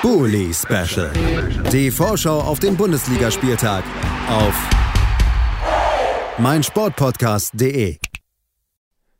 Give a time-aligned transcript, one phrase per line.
[0.00, 1.10] Bully Special.
[1.72, 3.82] Die Vorschau auf den Bundesligaspieltag
[4.28, 4.54] auf
[6.38, 7.98] meinsportpodcast.de.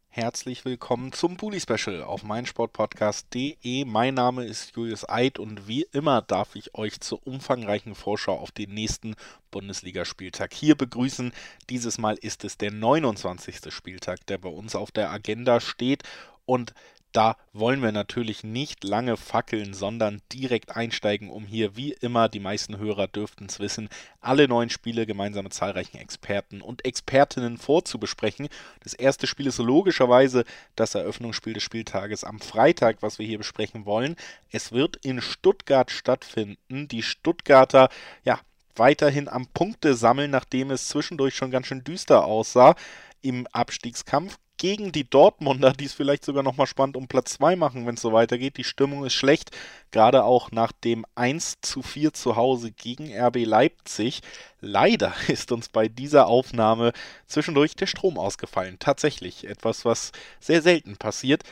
[0.07, 3.87] Herzlich willkommen zum Bully Special auf meinsportpodcast.de.
[3.87, 8.53] Mein Name ist Julius Eid und wie immer darf ich euch zur umfangreichen Vorschau auf
[8.53, 9.17] den nächsten
[9.51, 11.33] Bundesligaspieltag hier begrüßen.
[11.71, 13.75] Dieses Mal ist es der 29.
[13.75, 16.05] Spieltag, der bei uns auf der Agenda steht
[16.47, 16.73] und
[17.13, 22.41] da wollen wir natürlich nicht lange fackeln, sondern direkt einsteigen, um hier wie immer, die
[22.41, 23.89] meisten Hörer dürften es wissen,
[24.21, 28.49] alle neuen Spiele gemeinsam mit zahlreichen Experten und Expertinnen vorzubesprechen.
[28.83, 30.45] Das erste Spiel ist logischerweise
[30.77, 34.17] das Eröffnungsspiel des Spieltages am Freitag, was wir hier besprechen wollen.
[34.51, 36.89] Es wird in Stuttgart stattfinden.
[36.89, 37.89] Die Stuttgarter,
[38.25, 38.39] ja,
[38.77, 42.75] weiterhin am Punkte sammeln, nachdem es zwischendurch schon ganz schön düster aussah
[43.21, 47.87] im Abstiegskampf gegen die Dortmunder, die es vielleicht sogar nochmal spannend um Platz 2 machen,
[47.87, 48.57] wenn es so weitergeht.
[48.57, 49.51] Die Stimmung ist schlecht,
[49.91, 54.21] gerade auch nach dem 1 zu 4 zu Hause gegen RB Leipzig.
[54.61, 56.93] Leider ist uns bei dieser Aufnahme
[57.27, 58.77] zwischendurch der Strom ausgefallen.
[58.79, 61.45] Tatsächlich etwas, was sehr selten passiert.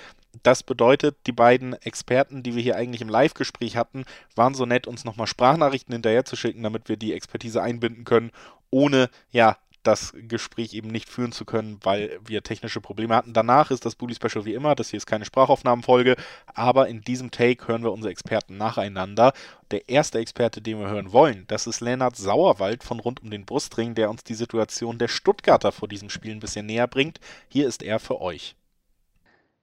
[0.42, 4.86] Das bedeutet, die beiden Experten, die wir hier eigentlich im Live-Gespräch hatten, waren so nett,
[4.86, 8.32] uns nochmal Sprachnachrichten hinterher zu schicken, damit wir die Expertise einbinden können,
[8.70, 9.56] ohne ja
[9.86, 13.32] das Gespräch eben nicht führen zu können, weil wir technische Probleme hatten.
[13.32, 17.30] Danach ist das Bully Special wie immer, das hier ist keine Sprachaufnahmenfolge, aber in diesem
[17.30, 19.32] Take hören wir unsere Experten nacheinander.
[19.70, 23.44] Der erste Experte, den wir hören wollen, das ist Lennart Sauerwald von rund um den
[23.46, 27.20] Brustring, der uns die Situation der Stuttgarter vor diesem Spiel ein bisschen näher bringt.
[27.48, 28.56] Hier ist er für euch.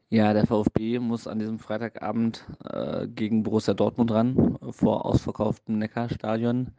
[0.10, 6.72] Ja, der VfB muss an diesem Freitagabend äh, gegen Borussia Dortmund ran, vor ausverkauftem Neckarstadion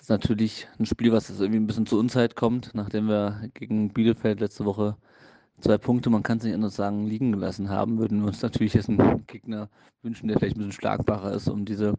[0.00, 3.92] ist natürlich ein Spiel, was jetzt irgendwie ein bisschen zur Unzeit kommt, nachdem wir gegen
[3.92, 4.96] Bielefeld letzte Woche
[5.60, 8.74] zwei Punkte, man kann es nicht anders sagen, liegen gelassen haben, würden wir uns natürlich
[8.74, 9.68] jetzt einen Gegner
[10.02, 11.94] wünschen, der vielleicht ein bisschen schlagbarer ist, um diese,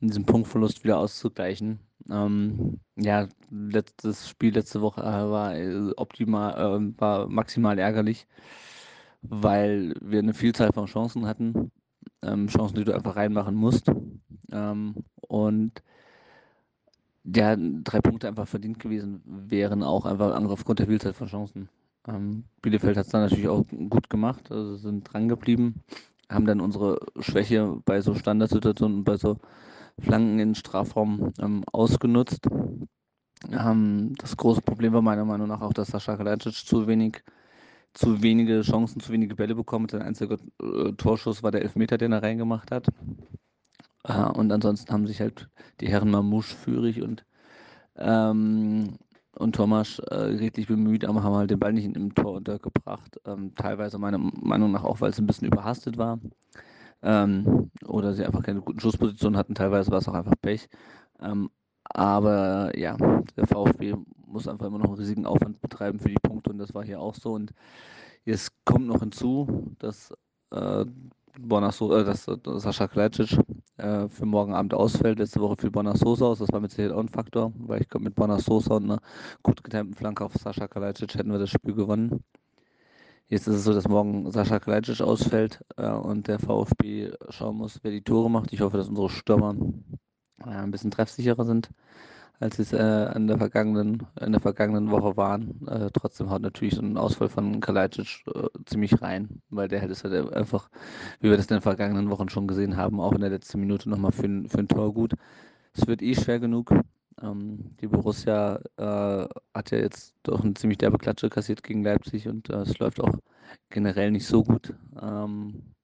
[0.00, 1.80] diesen Punktverlust wieder auszugleichen.
[2.08, 8.26] Ähm, ja, letztes Spiel letzte Woche äh, war äh, optimal, äh, war maximal ärgerlich,
[9.22, 11.70] weil wir eine Vielzahl von Chancen hatten,
[12.22, 13.90] ähm, Chancen, die du einfach reinmachen musst.
[14.52, 15.82] Ähm, und
[17.24, 21.68] ja, drei Punkte einfach verdient gewesen wären, auch einfach aufgrund der Vielzahl von Chancen.
[22.06, 25.82] Ähm, Bielefeld hat es dann natürlich auch gut gemacht, also sind dran geblieben,
[26.30, 29.38] haben dann unsere Schwäche bei so Standardsituationen und bei so
[30.00, 32.46] Flanken in Strafraum ähm, ausgenutzt.
[33.50, 37.22] Ähm, das große Problem war meiner Meinung nach auch, dass Sascha Kalajdzic zu wenig,
[37.94, 39.88] zu wenige Chancen, zu wenige Bälle bekommen.
[39.88, 42.86] Sein einziger äh, Torschuss war der Elfmeter, den er reingemacht hat.
[44.08, 45.48] Äh, und ansonsten haben sich halt
[45.80, 47.24] die Herren Mamouche, Führig und,
[47.96, 48.98] ähm,
[49.36, 53.20] und Thomas äh, redlich bemüht, aber haben halt den Ball nicht im Tor untergebracht.
[53.26, 56.18] Ähm, teilweise meiner Meinung nach auch, weil es ein bisschen überhastet war.
[57.02, 59.54] Ähm, oder sie einfach keine guten Schusspositionen hatten.
[59.54, 60.68] Teilweise war es auch einfach Pech.
[61.20, 61.50] Ähm,
[61.84, 62.96] aber ja,
[63.36, 63.94] der VfB
[64.26, 67.00] muss einfach immer noch einen riesigen Aufwand betreiben für die Punkte und das war hier
[67.00, 67.32] auch so.
[67.32, 67.52] Und
[68.24, 70.12] jetzt kommt noch hinzu, dass
[70.50, 70.84] äh,
[71.38, 73.38] Bonasso, äh, dass, dass Sascha Kalajdzic
[73.78, 75.18] äh, für morgen Abend ausfällt.
[75.18, 77.88] Letzte Woche fiel Bonner Sosa aus, das war mit Sicherheit auch ein Faktor, weil ich
[77.88, 79.00] glaube, mit Bonner Sosa und einer
[79.42, 82.22] gut getimten Flanke auf Sascha Kalajdzic hätten wir das Spiel gewonnen.
[83.28, 87.80] Jetzt ist es so, dass morgen Sascha Kalajdzic ausfällt äh, und der VfB schauen muss,
[87.82, 88.52] wer die Tore macht.
[88.52, 89.54] Ich hoffe, dass unsere Stürmer
[90.44, 91.70] äh, ein bisschen treffsicherer sind
[92.40, 95.66] als sie es äh, in, der vergangenen, in der vergangenen Woche waren.
[95.66, 99.92] Äh, trotzdem haut natürlich so ein Ausfall von Kalajdzic äh, ziemlich rein, weil der hätte
[99.92, 100.70] es halt einfach,
[101.20, 103.90] wie wir das in den vergangenen Wochen schon gesehen haben, auch in der letzten Minute
[103.90, 105.14] nochmal für, für ein Tor gut.
[105.74, 106.72] Es wird eh schwer genug.
[107.20, 112.28] Ähm, die Borussia äh, hat ja jetzt doch eine ziemlich derbe Klatsche kassiert gegen Leipzig
[112.28, 113.18] und äh, es läuft auch
[113.70, 114.74] generell nicht so gut.
[115.00, 115.74] Ähm,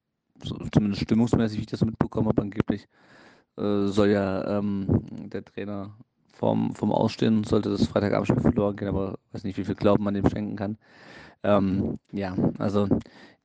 [0.45, 2.87] so, zumindest stimmungsmäßig, wie ich das mitbekommen habe, angeblich
[3.57, 4.87] äh, soll ja ähm,
[5.31, 5.95] der Trainer
[6.35, 10.15] vom, vom Ausstehen sollte das Freitagabendspiel verloren gehen, aber weiß nicht, wie viel Glauben man
[10.15, 10.79] dem schenken kann.
[11.43, 12.89] Ähm, ja, also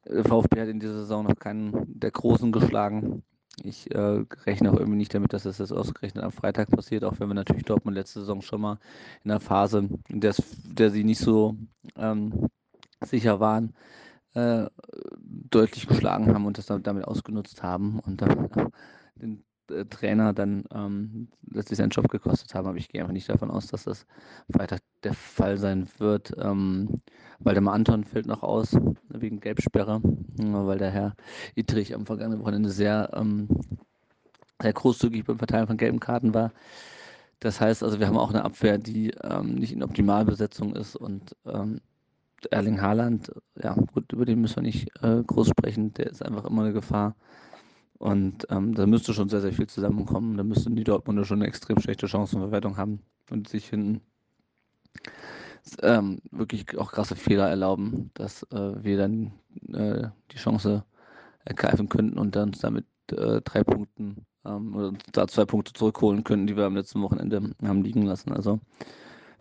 [0.06, 3.24] der VfB hat in dieser Saison noch keinen der Großen geschlagen.
[3.64, 7.20] Ich äh, rechne auch irgendwie nicht damit, dass das jetzt ausgerechnet am Freitag passiert, auch
[7.20, 8.79] wenn wir natürlich Dortmund letzte Saison schon mal
[9.23, 10.34] in der Phase, in der,
[10.64, 11.56] der sie nicht so
[11.97, 12.47] ähm,
[13.02, 13.73] sicher waren,
[14.34, 14.67] äh,
[15.50, 18.50] deutlich geschlagen haben und das damit ausgenutzt haben und dann
[19.16, 19.48] den äh,
[19.90, 23.68] Trainer dann ähm, letztlich seinen Job gekostet haben, aber ich gehe einfach nicht davon aus,
[23.68, 24.06] dass das
[24.48, 26.34] weiter der Fall sein wird.
[26.38, 27.02] Ähm,
[27.40, 28.76] Waldemar Anton fällt noch aus
[29.10, 31.16] wegen Gelbsperre, weil der Herr
[31.56, 33.48] Ittrich am vergangenen Wochenende sehr, ähm,
[34.62, 36.52] sehr großzügig beim Verteilen von gelben Karten war.
[37.40, 41.36] Das heißt also, wir haben auch eine Abwehr, die ähm, nicht in Optimalbesetzung ist und
[41.46, 41.80] ähm,
[42.52, 43.32] Erling Haaland,
[43.62, 46.74] ja gut, über den müssen wir nicht äh, groß sprechen, der ist einfach immer eine
[46.74, 47.16] Gefahr.
[47.99, 50.37] Und ähm, da müsste schon sehr, sehr viel zusammenkommen.
[50.37, 54.01] Da müssten die Dortmunder schon eine extrem schlechte Chancenverwertung haben und sich hinten
[55.81, 59.34] ähm, wirklich auch krasse Fehler erlauben, dass äh, wir dann
[59.73, 60.85] äh, die Chance
[61.43, 66.47] ergreifen könnten und dann damit äh, drei Punkten ähm, oder da zwei Punkte zurückholen könnten,
[66.47, 68.31] die wir am letzten Wochenende haben liegen lassen.
[68.31, 68.59] Also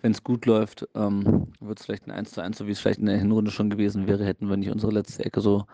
[0.02, 2.80] wenn es gut läuft, ähm, wird es vielleicht ein 1 zu 1, so wie es
[2.80, 5.66] vielleicht in der Hinrunde schon gewesen wäre, hätten wir nicht unsere letzte Ecke so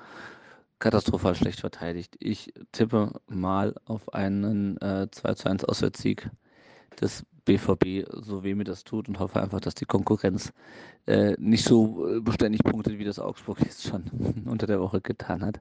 [0.84, 2.14] katastrophal schlecht verteidigt.
[2.19, 6.28] Ich tippe mal auf einen äh, 2 zu 1 Auswärtssieg
[7.00, 10.52] des BVB, so weh mir das tut und hoffe einfach, dass die Konkurrenz
[11.06, 14.04] äh, nicht so äh, beständig punktet, wie das Augsburg jetzt schon
[14.44, 15.58] unter der Woche getan hat.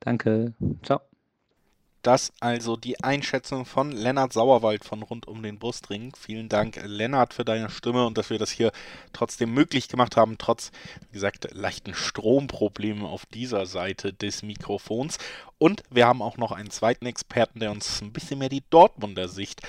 [0.00, 1.00] Danke, ciao.
[2.08, 6.14] Das also die Einschätzung von Lennart Sauerwald von rund um den Brustring.
[6.18, 8.72] Vielen Dank, Lennart, für deine Stimme und dass wir das hier
[9.12, 10.70] trotzdem möglich gemacht haben, trotz,
[11.10, 15.18] wie gesagt, leichten Stromproblemen auf dieser Seite des Mikrofons.
[15.58, 19.28] Und wir haben auch noch einen zweiten Experten, der uns ein bisschen mehr die Dortmunder
[19.28, 19.60] Sicht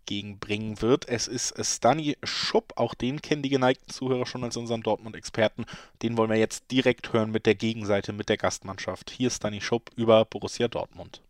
[0.00, 1.08] entgegenbringen wird.
[1.08, 5.64] Es ist Stani Schupp, auch den kennen die geneigten Zuhörer schon als unseren Dortmund-Experten.
[6.02, 9.08] Den wollen wir jetzt direkt hören mit der Gegenseite, mit der Gastmannschaft.
[9.08, 11.22] Hier ist Stani Schupp über Borussia Dortmund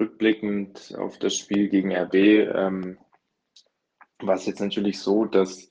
[0.00, 2.98] rückblickend auf das Spiel gegen RB ähm,
[4.20, 5.70] war es jetzt natürlich so, dass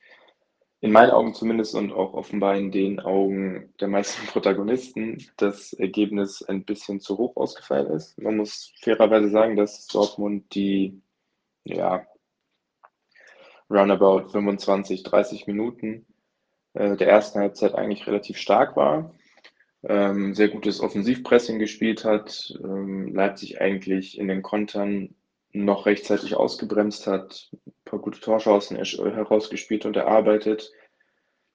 [0.81, 6.41] in meinen Augen zumindest und auch offenbar in den Augen der meisten Protagonisten das Ergebnis
[6.43, 8.17] ein bisschen zu hoch ausgefallen ist.
[8.21, 11.01] Man muss fairerweise sagen, dass Dortmund die
[11.65, 12.05] ja,
[13.69, 16.05] roundabout 25, 30 Minuten
[16.73, 19.13] äh, der ersten Halbzeit eigentlich relativ stark war
[19.83, 25.15] ähm, sehr gutes Offensivpressing gespielt hat, ähm, Leipzig eigentlich in den Kontern
[25.51, 30.71] noch rechtzeitig ausgebremst hat, ein paar gute Torchancen herausgespielt und erarbeitet.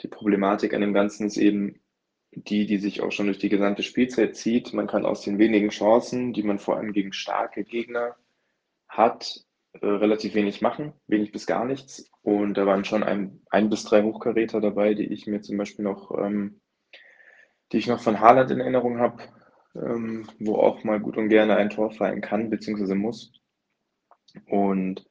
[0.02, 1.80] Die Problematik an dem Ganzen ist eben
[2.32, 4.72] die, die sich auch schon durch die gesamte Spielzeit zieht.
[4.72, 8.16] Man kann aus den wenigen Chancen, die man vor allem gegen starke Gegner
[8.88, 12.10] hat, äh, relativ wenig machen, wenig bis gar nichts.
[12.22, 15.84] Und da waren schon ein, ein bis drei Hochkaräter dabei, die ich mir zum Beispiel
[15.84, 16.60] noch ähm,
[17.72, 19.22] die ich noch von Haaland in Erinnerung habe,
[19.74, 23.32] ähm, wo auch mal gut und gerne ein Tor fallen kann, beziehungsweise muss.
[24.46, 25.06] Und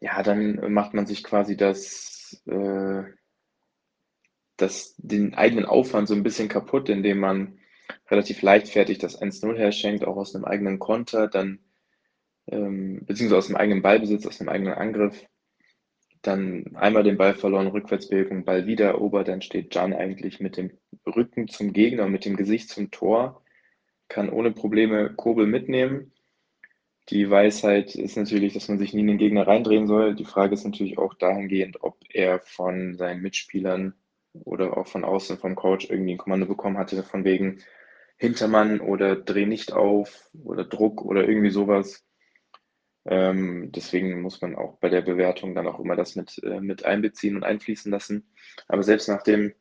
[0.00, 3.02] ja, dann macht man sich quasi das, äh,
[4.56, 7.58] das, den eigenen Aufwand so ein bisschen kaputt, indem man
[8.10, 11.60] relativ leichtfertig das 1-0 herschenkt, auch aus einem eigenen Konter, dann
[12.46, 15.24] ähm, beziehungsweise aus dem eigenen Ballbesitz, aus dem eigenen Angriff
[16.22, 20.70] dann einmal den Ball verloren, Rückwärtsbewegung, Ball wieder erobert, dann steht Jan eigentlich mit dem
[21.06, 23.42] Rücken zum Gegner und mit dem Gesicht zum Tor,
[24.08, 26.12] kann ohne Probleme Kobel mitnehmen.
[27.08, 30.14] Die Weisheit ist natürlich, dass man sich nie in den Gegner reindrehen soll.
[30.14, 33.94] Die Frage ist natürlich auch dahingehend, ob er von seinen Mitspielern
[34.32, 37.58] oder auch von außen vom Coach irgendwie ein Kommando bekommen hatte, von wegen
[38.16, 42.04] Hintermann oder dreh nicht auf oder Druck oder irgendwie sowas.
[43.06, 46.84] Ähm, deswegen muss man auch bei der Bewertung dann auch immer das mit, äh, mit
[46.84, 48.30] einbeziehen und einfließen lassen.
[48.68, 49.54] Aber selbst nach dem,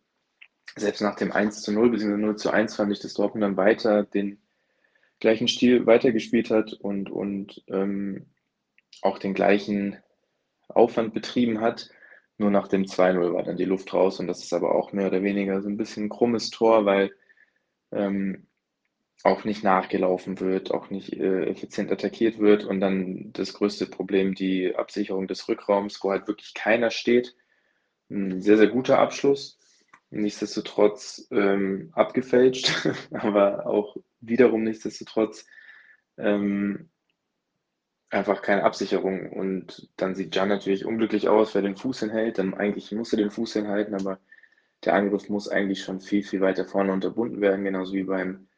[0.75, 2.17] selbst nach dem 1 zu 0 bzw.
[2.17, 4.41] 0 zu 1 fand ich, dass Dortmund dann weiter den
[5.19, 8.27] gleichen Stil weitergespielt hat und, und ähm,
[9.01, 9.97] auch den gleichen
[10.67, 11.89] Aufwand betrieben hat.
[12.37, 15.07] Nur nach dem 2-0 war dann die Luft raus und das ist aber auch mehr
[15.07, 17.11] oder weniger so ein bisschen ein krummes Tor, weil
[17.91, 18.47] ähm,
[19.23, 24.33] auch nicht nachgelaufen wird, auch nicht äh, effizient attackiert wird und dann das größte Problem,
[24.33, 27.35] die Absicherung des Rückraums, wo halt wirklich keiner steht.
[28.09, 29.59] Ein sehr, sehr guter Abschluss.
[30.09, 35.45] Nichtsdestotrotz ähm, abgefälscht, aber auch wiederum nichtsdestotrotz
[36.17, 36.89] ähm,
[38.09, 39.31] einfach keine Absicherung.
[39.31, 42.37] Und dann sieht Jan natürlich unglücklich aus, wer den Fuß hinhält.
[42.39, 44.19] Dann eigentlich muss er den Fuß hinhalten, aber
[44.85, 48.48] der Angriff muss eigentlich schon viel, viel weiter vorne unterbunden werden, genauso wie beim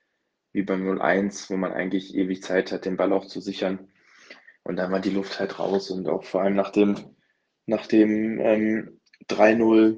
[0.53, 3.89] wie beim 0-1, wo man eigentlich ewig Zeit hat, den Ball auch zu sichern.
[4.63, 6.96] Und dann war die Luft halt raus und auch vor allem nach dem,
[7.65, 9.98] nach dem ähm, 3-0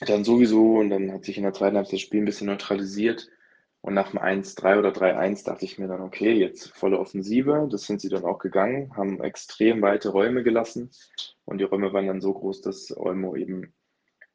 [0.00, 3.28] dann sowieso und dann hat sich in der zweiten Halbzeit das Spiel ein bisschen neutralisiert.
[3.80, 7.68] Und nach dem 1-3 oder 3-1 dachte ich mir dann, okay, jetzt volle Offensive.
[7.70, 10.90] Das sind sie dann auch gegangen, haben extrem weite Räume gelassen.
[11.44, 13.72] Und die Räume waren dann so groß, dass Olmo eben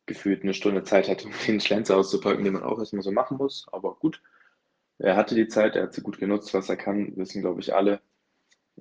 [0.05, 3.37] gefühlt eine Stunde Zeit hatte, um den Schlenzer auszupacken, den man auch erstmal so machen
[3.37, 3.67] muss.
[3.71, 4.21] Aber gut,
[5.03, 7.75] er hatte die Zeit, er hat sie gut genutzt, was er kann, wissen, glaube ich,
[7.75, 8.01] alle.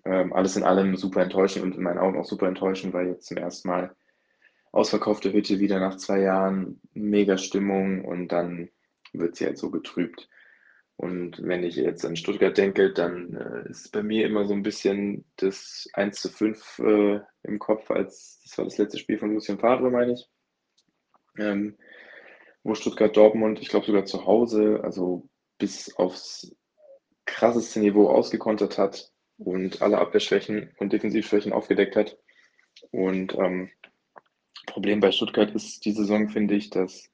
[0.04, 3.26] Ähm, alles in allem super enttäuschend und in meinen Augen auch super enttäuschend, weil jetzt
[3.26, 3.94] zum ersten Mal
[4.70, 8.70] ausverkaufte Hütte wieder nach zwei Jahren, mega Stimmung und dann
[9.12, 10.28] wird sie halt so getrübt.
[10.96, 14.62] Und wenn ich jetzt an Stuttgart denke, dann äh, ist bei mir immer so ein
[14.62, 19.34] bisschen das 1 zu 5 äh, im Kopf, als das war das letzte Spiel von
[19.34, 20.28] Lucien Favre, meine ich.
[21.36, 21.76] Ähm,
[22.62, 25.28] wo Stuttgart Dortmund, ich glaube sogar zu Hause, also
[25.62, 26.56] bis aufs
[27.24, 32.18] krasseste Niveau ausgekontert hat und alle Abwehrschwächen und Defensivschwächen aufgedeckt hat.
[32.90, 33.70] Und ähm,
[34.66, 37.08] Problem bei Stuttgart ist die Saison, finde ich, dass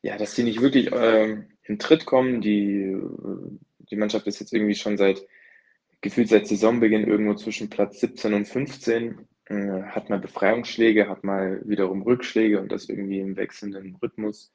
[0.00, 2.40] ja, dass die nicht wirklich ähm, in Tritt kommen.
[2.40, 2.96] Die,
[3.90, 5.26] die Mannschaft ist jetzt irgendwie schon seit
[6.00, 9.26] gefühlt seit Saisonbeginn irgendwo zwischen Platz 17 und 15.
[9.46, 14.50] Äh, hat mal Befreiungsschläge, hat mal wiederum Rückschläge und das irgendwie im wechselnden Rhythmus.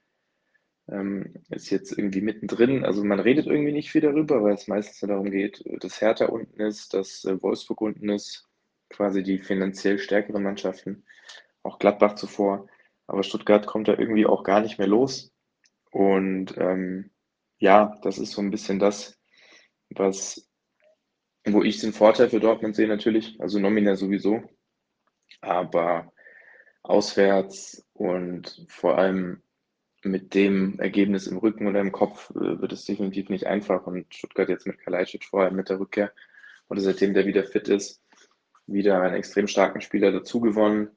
[0.91, 2.83] Ähm, ist jetzt irgendwie mittendrin.
[2.83, 6.61] Also man redet irgendwie nicht viel darüber, weil es meistens darum geht, dass Hertha unten
[6.61, 8.47] ist, dass äh, Wolfsburg unten ist,
[8.89, 11.05] quasi die finanziell stärkeren Mannschaften,
[11.63, 12.67] auch Gladbach zuvor.
[13.07, 15.31] Aber Stuttgart kommt da irgendwie auch gar nicht mehr los.
[15.91, 17.11] Und ähm,
[17.59, 19.19] ja, das ist so ein bisschen das,
[19.89, 20.49] was,
[21.45, 24.43] wo ich den Vorteil für Dortmund sehe natürlich, also nominell sowieso,
[25.41, 26.11] aber
[26.83, 29.41] auswärts und vor allem
[30.03, 33.85] mit dem Ergebnis im Rücken oder im Kopf äh, wird es definitiv nicht einfach.
[33.87, 36.11] Und Stuttgart jetzt mit Kalajdzic vorher mit der Rückkehr
[36.69, 38.01] oder seitdem der wieder fit ist,
[38.67, 40.89] wieder einen extrem starken Spieler dazu gewonnen.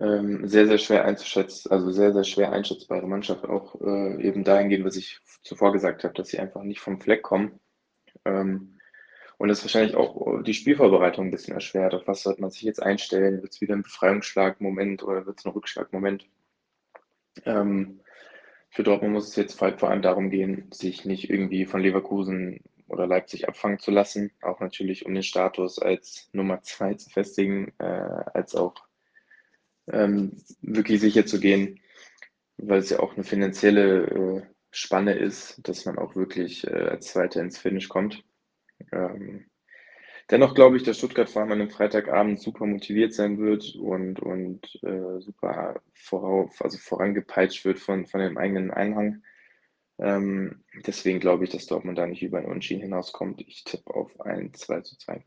[0.00, 4.84] Ähm, sehr, sehr schwer einzuschätzen, also sehr, sehr schwer einschätzbare Mannschaft, auch äh, eben dahingehend,
[4.84, 7.58] was ich zuvor gesagt habe, dass sie einfach nicht vom Fleck kommen.
[8.24, 8.78] Ähm,
[9.38, 11.94] und das wahrscheinlich auch die Spielvorbereitung ein bisschen erschwert.
[11.94, 13.40] Auf was sollte man sich jetzt einstellen?
[13.42, 16.26] Wird es wieder ein Befreiungsschlagmoment oder wird es ein Rückschlagmoment?
[17.44, 18.00] Ähm,
[18.70, 23.06] für Dortmund muss es jetzt vor allem darum gehen, sich nicht irgendwie von Leverkusen oder
[23.06, 27.84] Leipzig abfangen zu lassen, auch natürlich um den Status als Nummer zwei zu festigen, äh,
[27.84, 28.74] als auch
[29.88, 31.80] ähm, wirklich sicher zu gehen,
[32.56, 37.08] weil es ja auch eine finanzielle äh, Spanne ist, dass man auch wirklich äh, als
[37.08, 38.24] Zweiter ins Finish kommt.
[38.92, 39.46] Ähm,
[40.30, 44.20] dennoch glaube ich, dass Stuttgart vor allem an einem Freitagabend super motiviert sein wird und,
[44.20, 49.22] und äh, super vorauf, also vorangepeitscht wird von, von dem eigenen Einhang.
[49.98, 53.40] Ähm, deswegen glaube ich, dass Dortmund da nicht über ein Unschieden hinauskommt.
[53.42, 55.24] Ich tippe auf ein 2 zu 2.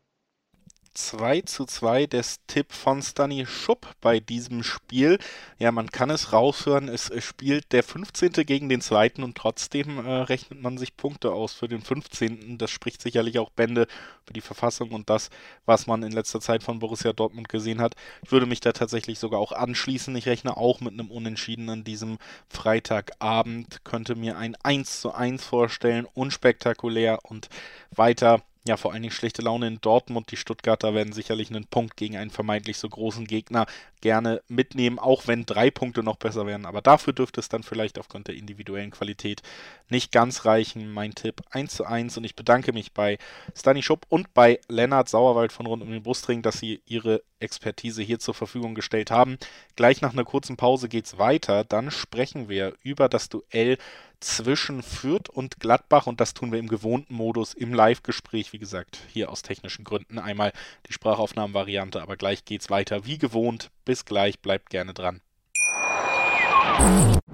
[0.94, 5.18] 2 zu 2 des Tipp von Stani Schupp bei diesem Spiel.
[5.58, 8.32] Ja, man kann es raushören, es spielt der 15.
[8.44, 9.12] gegen den 2.
[9.18, 12.58] und trotzdem äh, rechnet man sich Punkte aus für den 15.
[12.58, 13.86] Das spricht sicherlich auch Bände
[14.26, 15.30] für die Verfassung und das,
[15.64, 17.94] was man in letzter Zeit von Borussia Dortmund gesehen hat.
[18.22, 20.14] Ich würde mich da tatsächlich sogar auch anschließen.
[20.16, 22.18] Ich rechne auch mit einem Unentschieden an diesem
[22.48, 27.48] Freitagabend, könnte mir ein 1 zu 1 vorstellen, unspektakulär und
[27.90, 30.30] weiter ja, vor allen Dingen schlechte Laune in Dortmund.
[30.30, 33.66] Die Stuttgarter werden sicherlich einen Punkt gegen einen vermeintlich so großen Gegner
[34.00, 36.64] gerne mitnehmen, auch wenn drei Punkte noch besser wären.
[36.64, 39.42] Aber dafür dürfte es dann vielleicht aufgrund der individuellen Qualität
[39.88, 40.92] nicht ganz reichen.
[40.92, 43.18] Mein Tipp 1 zu 1 und ich bedanke mich bei
[43.56, 48.02] Stani Schupp und bei Lennart Sauerwald von Rund um den Brustring, dass sie ihre Expertise
[48.02, 49.38] hier zur Verfügung gestellt haben.
[49.74, 51.64] Gleich nach einer kurzen Pause geht es weiter.
[51.64, 53.78] Dann sprechen wir über das Duell
[54.22, 58.98] zwischen Fürth und Gladbach und das tun wir im gewohnten Modus im Live-Gespräch, wie gesagt,
[59.08, 60.18] hier aus technischen Gründen.
[60.18, 60.52] Einmal
[60.88, 63.70] die Sprachaufnahmenvariante, aber gleich geht's weiter wie gewohnt.
[63.84, 65.20] Bis gleich, bleibt gerne dran.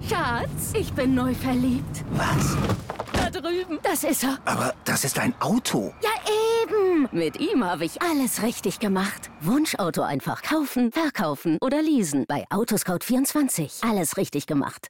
[0.07, 2.03] Schatz, ich bin neu verliebt.
[2.11, 2.57] Was?
[3.13, 3.79] Da drüben.
[3.83, 4.39] Das ist er.
[4.45, 5.93] Aber das ist ein Auto.
[6.01, 6.09] Ja,
[6.63, 7.07] eben.
[7.11, 9.29] Mit ihm habe ich alles richtig gemacht.
[9.41, 12.25] Wunschauto einfach kaufen, verkaufen oder leasen.
[12.27, 13.87] Bei Autoscout24.
[13.87, 14.89] Alles richtig gemacht.